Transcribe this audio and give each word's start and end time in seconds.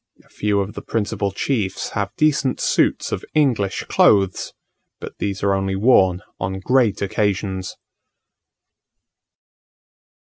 A 0.25 0.29
few 0.29 0.61
of 0.61 0.73
the 0.73 0.81
principal 0.81 1.31
chiefs 1.31 1.89
have 1.91 2.09
decent 2.17 2.59
suits 2.59 3.11
of 3.11 3.23
English 3.35 3.83
clothes; 3.83 4.51
but 4.99 5.19
these 5.19 5.43
are 5.43 5.53
only 5.53 5.75
worn 5.75 6.23
on 6.39 6.59
great 6.59 7.03
occasions. 7.03 7.77